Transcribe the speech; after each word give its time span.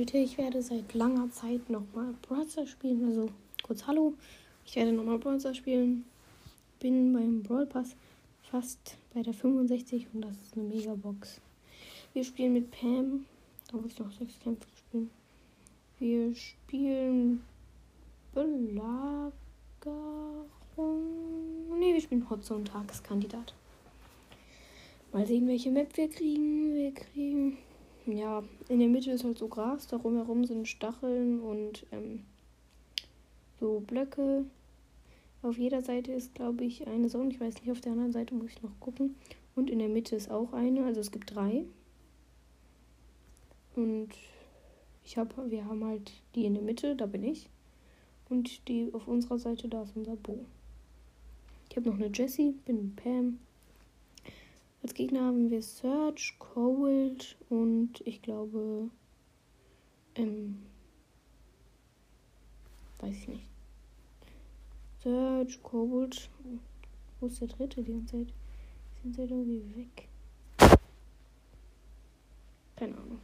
Leute, 0.00 0.16
ich 0.16 0.38
werde 0.38 0.62
seit 0.62 0.94
langer 0.94 1.30
Zeit 1.30 1.68
nochmal 1.68 2.14
Brawler 2.22 2.66
spielen. 2.66 3.04
Also 3.04 3.28
kurz 3.62 3.86
Hallo. 3.86 4.14
Ich 4.64 4.74
werde 4.76 4.94
nochmal 4.94 5.18
Brawler 5.18 5.52
spielen. 5.52 6.06
Bin 6.78 7.12
beim 7.12 7.42
Brawl 7.42 7.66
Pass 7.66 7.94
fast 8.50 8.96
bei 9.12 9.20
der 9.22 9.34
65 9.34 10.06
und 10.14 10.22
das 10.22 10.32
ist 10.40 10.56
eine 10.56 10.64
Megabox. 10.64 11.42
Wir 12.14 12.24
spielen 12.24 12.54
mit 12.54 12.70
Pam. 12.70 13.26
Da 13.70 13.76
muss 13.76 13.92
ich 13.92 13.98
noch 13.98 14.10
sechs 14.12 14.40
Kämpfe 14.40 14.66
spielen. 14.74 15.10
Wir 15.98 16.34
spielen 16.34 17.42
Belagerung. 18.32 19.34
Ne, 21.78 21.92
wir 21.92 22.00
spielen 22.00 22.30
Hotzone 22.30 22.64
Tageskandidat. 22.64 23.52
Mal 25.12 25.26
sehen, 25.26 25.46
welche 25.46 25.70
Map 25.70 25.94
wir 25.94 26.08
kriegen. 26.08 26.74
Wir 26.74 26.94
kriegen 26.94 27.58
ja, 28.12 28.42
in 28.68 28.78
der 28.78 28.88
Mitte 28.88 29.10
ist 29.10 29.24
halt 29.24 29.38
so 29.38 29.48
Gras, 29.48 29.86
darum 29.86 30.16
herum 30.16 30.44
sind 30.44 30.68
Stacheln 30.68 31.40
und 31.40 31.86
ähm, 31.92 32.24
so 33.58 33.80
Blöcke. 33.80 34.44
Auf 35.42 35.58
jeder 35.58 35.82
Seite 35.82 36.12
ist, 36.12 36.34
glaube 36.34 36.64
ich, 36.64 36.86
eine 36.86 37.08
Sonne. 37.08 37.30
Ich 37.30 37.40
weiß 37.40 37.54
nicht, 37.60 37.70
auf 37.70 37.80
der 37.80 37.92
anderen 37.92 38.12
Seite 38.12 38.34
muss 38.34 38.50
ich 38.50 38.62
noch 38.62 38.78
gucken. 38.80 39.16
Und 39.54 39.70
in 39.70 39.78
der 39.78 39.88
Mitte 39.88 40.16
ist 40.16 40.30
auch 40.30 40.52
eine, 40.52 40.84
also 40.84 41.00
es 41.00 41.10
gibt 41.10 41.34
drei. 41.34 41.64
Und 43.74 44.10
ich 45.04 45.16
habe, 45.16 45.50
wir 45.50 45.64
haben 45.64 45.84
halt 45.84 46.12
die 46.34 46.44
in 46.44 46.54
der 46.54 46.62
Mitte, 46.62 46.94
da 46.96 47.06
bin 47.06 47.24
ich. 47.24 47.48
Und 48.28 48.68
die 48.68 48.92
auf 48.92 49.08
unserer 49.08 49.38
Seite, 49.38 49.68
da 49.68 49.82
ist 49.82 49.96
unser 49.96 50.16
Bo. 50.16 50.44
Ich 51.68 51.76
habe 51.76 51.88
noch 51.88 51.96
eine 51.96 52.10
Jessie, 52.12 52.54
bin 52.64 52.94
Pam. 52.96 53.38
Als 54.82 54.94
Gegner 54.94 55.26
haben 55.26 55.50
wir 55.50 55.62
Search, 55.62 56.36
Cold 56.38 57.36
und 57.50 58.00
ich 58.06 58.22
glaube, 58.22 58.88
ähm, 60.14 60.62
weiß 63.00 63.14
ich 63.14 63.28
nicht. 63.28 63.46
Search, 65.02 65.62
Cold. 65.62 66.30
Wo 67.20 67.26
ist 67.26 67.40
der 67.40 67.48
dritte 67.48 67.82
die 67.82 67.92
ganze 67.92 68.24
Zeit? 68.24 68.34
Sind 69.02 69.18
halt 69.18 69.30
irgendwie 69.30 69.64
weg. 69.76 70.08
Keine 72.76 72.96
Ahnung. 72.96 73.20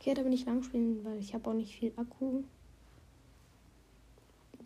Ich 0.00 0.06
werde 0.06 0.22
aber 0.22 0.30
nicht 0.30 0.46
lang 0.46 0.64
spielen, 0.64 1.04
weil 1.04 1.20
ich 1.20 1.32
habe 1.32 1.48
auch 1.48 1.54
nicht 1.54 1.76
viel 1.76 1.92
Akku. 1.94 2.42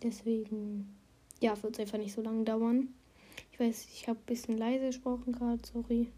Deswegen, 0.02 0.96
ja, 1.40 1.62
wird 1.62 1.74
es 1.74 1.80
einfach 1.80 1.98
nicht 1.98 2.14
so 2.14 2.22
lange 2.22 2.44
dauern. 2.44 2.88
Ich 3.56 3.60
weiß, 3.60 3.86
ich 3.90 4.06
habe 4.06 4.18
ein 4.18 4.26
bisschen 4.26 4.58
leise 4.58 4.84
gesprochen 4.84 5.32
gerade, 5.32 5.62
sorry. 5.64 6.08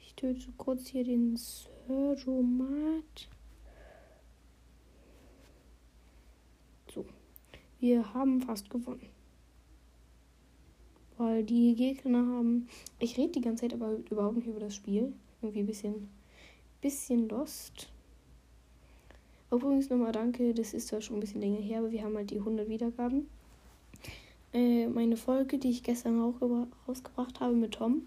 Ich 0.00 0.14
töte 0.14 0.50
kurz 0.56 0.88
hier 0.88 1.04
den 1.04 1.36
Sergeomat. 1.36 3.28
So. 6.92 7.06
Wir 7.78 8.12
haben 8.12 8.42
fast 8.42 8.68
gewonnen. 8.68 9.08
Weil 11.18 11.44
die 11.44 11.76
Gegner 11.76 12.26
haben. 12.26 12.68
Ich 12.98 13.16
rede 13.16 13.34
die 13.34 13.40
ganze 13.40 13.68
Zeit 13.68 13.74
aber 13.74 13.98
überhaupt 14.10 14.38
nicht 14.38 14.48
über 14.48 14.58
das 14.58 14.74
Spiel. 14.74 15.12
Irgendwie 15.40 15.60
ein 15.60 15.66
bisschen, 15.66 16.08
bisschen 16.80 17.28
lost. 17.28 17.92
Übrigens 19.52 19.88
nochmal 19.88 20.10
danke, 20.10 20.52
das 20.52 20.74
ist 20.74 20.88
zwar 20.88 21.00
schon 21.00 21.18
ein 21.18 21.20
bisschen 21.20 21.40
länger 21.40 21.60
her, 21.60 21.78
aber 21.78 21.92
wir 21.92 22.02
haben 22.02 22.16
halt 22.16 22.30
die 22.30 22.40
100 22.40 22.68
Wiedergaben. 22.68 23.28
Äh, 24.54 24.86
meine 24.86 25.16
Folge, 25.16 25.58
die 25.58 25.70
ich 25.70 25.82
gestern 25.82 26.20
rausgebracht 26.86 27.40
habe 27.40 27.54
mit 27.54 27.72
Tom, 27.72 28.02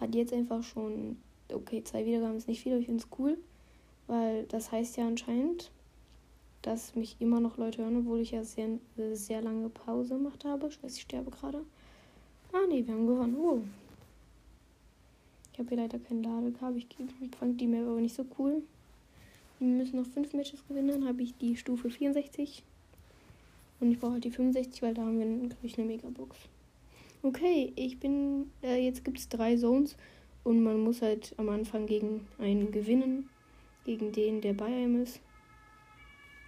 hat 0.00 0.14
jetzt 0.14 0.32
einfach 0.32 0.62
schon, 0.62 1.18
okay, 1.52 1.84
zwei 1.84 2.06
Wiedergaben 2.06 2.38
ist 2.38 2.48
nicht 2.48 2.62
viel, 2.62 2.72
aber 2.72 2.80
ich 2.80 2.86
finde 2.86 3.04
es 3.04 3.18
cool, 3.18 3.36
weil 4.06 4.44
das 4.44 4.72
heißt 4.72 4.96
ja 4.96 5.06
anscheinend, 5.06 5.70
dass 6.62 6.94
mich 6.94 7.16
immer 7.20 7.38
noch 7.38 7.58
Leute 7.58 7.82
hören, 7.82 7.98
obwohl 7.98 8.20
ich 8.20 8.30
ja 8.30 8.44
sehr, 8.44 8.78
sehr 9.12 9.42
lange 9.42 9.68
Pause 9.68 10.14
gemacht 10.14 10.44
habe. 10.44 10.68
Ich 10.68 10.82
weiß, 10.82 10.96
ich 10.96 11.02
sterbe 11.02 11.30
gerade. 11.30 11.64
Ah, 12.52 12.66
nee, 12.68 12.86
wir 12.86 12.94
haben 12.94 13.06
gewonnen. 13.06 13.36
Oh. 13.36 13.60
Ich 15.52 15.58
habe 15.58 15.68
hier 15.68 15.78
leider 15.78 15.98
kein 15.98 16.22
Ladekabel. 16.22 16.78
Ich 16.78 17.36
fand 17.38 17.60
die 17.60 17.66
Map 17.66 17.86
aber 17.86 18.00
nicht 18.00 18.14
so 18.14 18.24
cool. 18.38 18.62
Wir 19.58 19.68
müssen 19.68 19.96
noch 20.00 20.06
fünf 20.06 20.32
Matches 20.32 20.66
gewinnen. 20.66 20.88
Dann 20.88 21.08
habe 21.08 21.22
ich 21.22 21.36
die 21.36 21.56
Stufe 21.56 21.90
64. 21.90 22.62
Und 23.80 23.90
ich 23.90 23.98
brauche 23.98 24.12
halt 24.12 24.24
die 24.24 24.30
65, 24.30 24.82
weil 24.82 24.94
da 24.94 25.02
haben 25.02 25.18
wir, 25.18 25.48
glaube 25.48 25.66
ich, 25.66 25.78
eine 25.78 25.86
Megabox. 25.86 26.36
Okay, 27.22 27.72
ich 27.76 27.98
bin. 27.98 28.50
Äh, 28.62 28.84
jetzt 28.84 29.04
gibt 29.04 29.18
es 29.18 29.28
drei 29.28 29.56
Zones. 29.56 29.96
Und 30.44 30.62
man 30.62 30.80
muss 30.80 31.02
halt 31.02 31.34
am 31.36 31.48
Anfang 31.48 31.86
gegen 31.86 32.26
einen 32.38 32.70
gewinnen. 32.72 33.28
Gegen 33.84 34.12
den, 34.12 34.40
der 34.40 34.52
bei 34.52 34.66
einem 34.66 35.02
ist. 35.02 35.20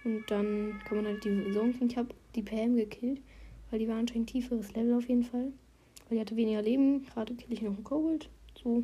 Und 0.03 0.23
dann 0.29 0.79
kann 0.85 0.97
man 0.97 1.07
halt 1.07 1.23
die 1.23 1.51
Zone 1.53 1.73
kriegen. 1.73 1.89
Ich 1.89 1.97
habe 1.97 2.09
die 2.35 2.43
Pam 2.43 2.75
gekillt. 2.75 3.21
Weil 3.69 3.79
die 3.79 3.87
war 3.87 3.97
anscheinend 3.97 4.29
tieferes 4.29 4.73
Level 4.73 4.93
auf 4.93 5.07
jeden 5.07 5.23
Fall. 5.23 5.51
Weil 6.07 6.17
die 6.17 6.19
hatte 6.19 6.35
weniger 6.35 6.61
Leben. 6.61 7.05
Gerade 7.05 7.33
kill 7.33 7.51
ich 7.51 7.61
noch 7.61 7.73
einen 7.73 7.83
Kobold. 7.83 8.29
So. 8.63 8.83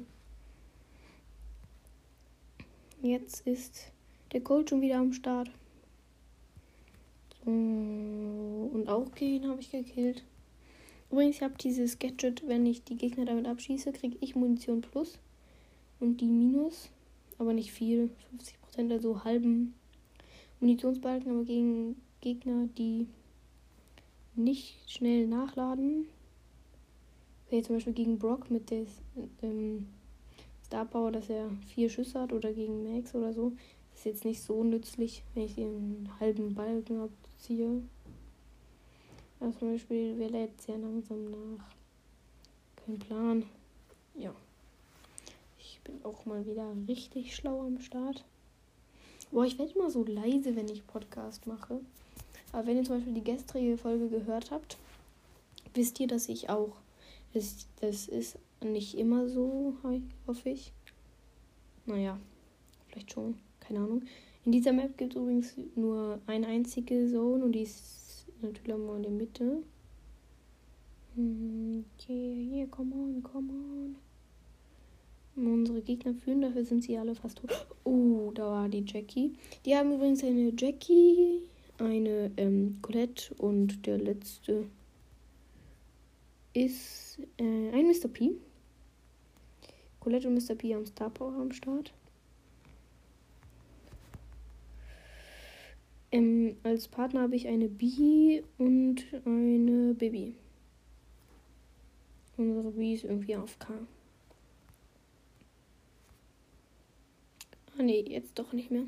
Jetzt 3.01 3.45
ist 3.47 3.91
der 4.33 4.41
Cold 4.41 4.69
schon 4.69 4.81
wieder 4.81 4.97
am 4.97 5.13
Start. 5.13 5.49
So, 7.45 7.51
und 7.51 8.87
auch 8.87 9.11
gehen 9.15 9.47
habe 9.47 9.61
ich 9.61 9.71
gekillt. 9.71 10.23
Übrigens, 11.11 11.37
ich 11.37 11.41
habe 11.41 11.55
dieses 11.59 11.97
Gadget, 11.97 12.47
wenn 12.47 12.65
ich 12.65 12.83
die 12.83 12.95
Gegner 12.95 13.25
damit 13.25 13.47
abschieße, 13.47 13.91
kriege 13.93 14.17
ich 14.19 14.35
Munition 14.35 14.81
plus 14.81 15.17
und 15.99 16.21
die 16.21 16.27
minus. 16.27 16.89
Aber 17.37 17.53
nicht 17.53 17.71
viel, 17.71 18.11
50%, 18.75 18.91
also 18.91 19.23
halben 19.23 19.73
Munitionsbalken, 20.59 21.31
aber 21.31 21.45
gegen 21.45 21.95
Gegner, 22.21 22.67
die 22.77 23.07
nicht 24.35 24.77
schnell 24.87 25.25
nachladen. 25.25 26.07
Okay, 27.47 27.63
zum 27.63 27.77
Beispiel 27.77 27.93
gegen 27.93 28.19
Brock 28.19 28.51
mit 28.51 28.69
der 28.69 28.85
ähm, 29.41 29.87
Star 30.65 30.85
Power, 30.85 31.11
dass 31.11 31.29
er 31.29 31.49
vier 31.73 31.89
Schüsse 31.89 32.19
hat 32.19 32.33
oder 32.33 32.53
gegen 32.53 32.83
Max 32.83 33.15
oder 33.15 33.33
so. 33.33 33.53
Ist 33.95 34.05
jetzt 34.05 34.25
nicht 34.25 34.41
so 34.41 34.63
nützlich, 34.63 35.23
wenn 35.33 35.45
ich 35.45 35.55
den 35.55 36.09
halben 36.19 36.53
Balken 36.53 36.99
habe 36.99 37.11
ziehe. 37.39 37.81
Also 39.39 39.59
zum 39.59 39.71
Beispiel, 39.71 40.15
wer 40.17 40.29
lädt 40.29 40.61
sehr 40.61 40.77
langsam 40.77 41.31
nach? 41.31 41.65
Kein 42.75 42.99
Plan. 42.99 43.45
Ja. 44.15 44.33
Ich 45.57 45.79
bin 45.83 46.03
auch 46.03 46.25
mal 46.25 46.45
wieder 46.45 46.73
richtig 46.87 47.35
schlau 47.35 47.61
am 47.61 47.79
Start. 47.79 48.25
Boah, 49.31 49.45
ich 49.45 49.57
werde 49.59 49.73
immer 49.73 49.89
so 49.89 50.03
leise, 50.03 50.55
wenn 50.55 50.67
ich 50.67 50.85
Podcast 50.85 51.47
mache. 51.47 51.79
Aber 52.51 52.67
wenn 52.67 52.77
ihr 52.77 52.83
zum 52.83 52.95
Beispiel 52.97 53.13
die 53.13 53.23
gestrige 53.23 53.77
Folge 53.77 54.09
gehört 54.09 54.51
habt, 54.51 54.77
wisst 55.73 55.99
ihr, 55.99 56.07
dass 56.07 56.29
ich 56.29 56.49
auch. 56.49 56.77
Das, 57.33 57.67
das 57.79 58.07
ist 58.07 58.39
nicht 58.63 58.97
immer 58.97 59.29
so, 59.29 59.75
hoffe 60.25 60.49
ich. 60.49 60.73
Naja, 61.85 62.19
vielleicht 62.87 63.11
schon. 63.13 63.37
Keine 63.59 63.79
Ahnung. 63.79 64.01
In 64.49 64.53
dieser 64.53 64.73
Map 64.73 64.97
gibt 64.97 65.13
es 65.13 65.21
übrigens 65.21 65.53
nur 65.75 66.19
eine 66.25 66.47
einzige 66.47 67.07
Zone 67.11 67.45
und 67.45 67.51
die 67.51 67.61
ist 67.61 68.25
natürlich 68.41 68.73
auch 68.73 68.79
mal 68.79 68.95
in 68.95 69.03
der 69.03 69.11
Mitte. 69.11 69.61
Hm, 71.13 71.85
okay, 71.93 72.49
yeah, 72.51 72.65
come 72.65 72.95
on, 72.95 73.21
come 73.21 73.51
on. 73.53 73.95
Unsere 75.35 75.83
Gegner 75.83 76.15
führen, 76.15 76.41
dafür 76.41 76.65
sind 76.65 76.83
sie 76.83 76.97
alle 76.97 77.13
fast 77.13 77.37
tot. 77.37 77.67
Oh, 77.83 78.31
da 78.33 78.49
war 78.49 78.69
die 78.69 78.83
Jackie. 78.83 79.35
Die 79.67 79.75
haben 79.75 79.93
übrigens 79.93 80.23
eine 80.23 80.51
Jackie, 80.57 81.41
eine 81.77 82.31
ähm, 82.37 82.79
Colette 82.81 83.35
und 83.35 83.85
der 83.85 83.99
letzte 83.99 84.65
ist 86.55 87.19
äh, 87.37 87.69
ein 87.69 87.85
Mr. 87.85 88.07
P. 88.07 88.31
Colette 89.99 90.27
und 90.27 90.33
Mr. 90.33 90.55
P 90.55 90.73
haben 90.73 90.87
Star 90.87 91.11
Power 91.11 91.33
am 91.33 91.51
Start. 91.51 91.93
Ähm, 96.11 96.55
als 96.63 96.87
Partner 96.87 97.21
habe 97.21 97.35
ich 97.35 97.47
eine 97.47 97.69
Bee 97.69 98.43
und 98.57 99.05
eine 99.25 99.93
Baby. 99.93 100.35
Unsere 102.37 102.71
Bee 102.71 102.93
ist 102.93 103.03
irgendwie 103.03 103.35
auf 103.35 103.59
K. 103.59 103.73
Ah 107.77 107.83
nee, 107.83 108.03
jetzt 108.07 108.39
doch 108.39 108.53
nicht 108.53 108.71
mehr. 108.71 108.85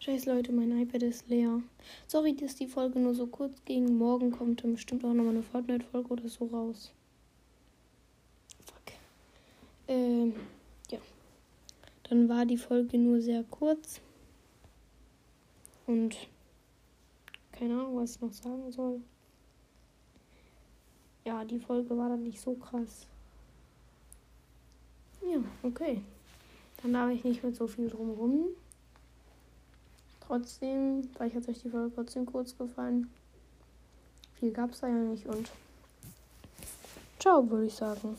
Scheiß 0.00 0.26
Leute, 0.26 0.52
mein 0.52 0.76
iPad 0.82 1.02
ist 1.02 1.28
leer. 1.28 1.62
Sorry, 2.08 2.34
dass 2.34 2.56
die 2.56 2.66
Folge 2.66 2.98
nur 2.98 3.14
so 3.14 3.26
kurz 3.26 3.64
ging. 3.64 3.96
Morgen 3.96 4.32
kommt 4.32 4.62
bestimmt 4.62 5.04
auch 5.04 5.14
nochmal 5.14 5.34
eine 5.34 5.42
Fortnite-Folge 5.42 6.08
oder 6.10 6.28
so 6.28 6.46
raus. 6.46 6.92
Fuck. 8.66 8.94
Ähm. 9.88 10.34
Dann 12.08 12.28
war 12.28 12.46
die 12.46 12.58
Folge 12.58 12.98
nur 12.98 13.20
sehr 13.20 13.44
kurz. 13.44 14.00
Und 15.86 16.16
keine 17.52 17.74
Ahnung, 17.74 17.96
was 17.96 18.16
ich 18.16 18.20
noch 18.20 18.32
sagen 18.32 18.70
soll. 18.70 19.00
Ja, 21.24 21.44
die 21.44 21.58
Folge 21.58 21.96
war 21.96 22.08
dann 22.08 22.22
nicht 22.22 22.40
so 22.40 22.54
krass. 22.54 23.06
Ja, 25.22 25.38
okay. 25.62 26.02
Dann 26.82 26.92
darf 26.92 27.10
ich 27.10 27.24
nicht 27.24 27.42
mit 27.42 27.56
so 27.56 27.66
viel 27.66 27.88
drumrum. 27.88 28.48
Trotzdem, 30.20 31.08
vielleicht 31.14 31.36
hat 31.36 31.48
euch 31.48 31.62
die 31.62 31.70
Folge 31.70 31.94
trotzdem 31.94 32.26
kurz 32.26 32.56
gefallen. 32.56 33.10
Viel 34.34 34.52
gab 34.52 34.72
es 34.72 34.80
da 34.80 34.88
ja 34.88 34.94
nicht 34.94 35.26
und 35.26 35.50
ciao, 37.18 37.48
würde 37.48 37.66
ich 37.66 37.74
sagen. 37.74 38.16